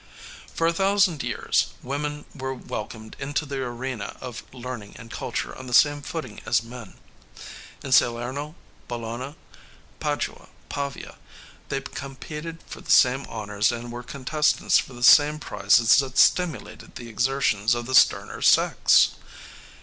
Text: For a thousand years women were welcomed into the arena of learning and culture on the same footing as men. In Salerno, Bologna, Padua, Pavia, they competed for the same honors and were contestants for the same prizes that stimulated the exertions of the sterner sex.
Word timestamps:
For 0.55 0.65
a 0.65 0.73
thousand 0.73 1.21
years 1.21 1.67
women 1.83 2.25
were 2.33 2.55
welcomed 2.55 3.15
into 3.19 3.45
the 3.45 3.61
arena 3.61 4.17
of 4.19 4.41
learning 4.51 4.95
and 4.97 5.11
culture 5.11 5.55
on 5.55 5.67
the 5.67 5.75
same 5.75 6.01
footing 6.01 6.39
as 6.43 6.63
men. 6.63 6.95
In 7.83 7.91
Salerno, 7.91 8.55
Bologna, 8.87 9.35
Padua, 9.99 10.49
Pavia, 10.69 11.17
they 11.69 11.81
competed 11.81 12.63
for 12.65 12.81
the 12.81 12.89
same 12.89 13.27
honors 13.27 13.71
and 13.71 13.91
were 13.91 14.01
contestants 14.01 14.79
for 14.79 14.93
the 14.93 15.03
same 15.03 15.37
prizes 15.37 15.95
that 15.99 16.17
stimulated 16.17 16.95
the 16.95 17.07
exertions 17.07 17.75
of 17.75 17.85
the 17.85 17.93
sterner 17.93 18.41
sex. 18.41 19.09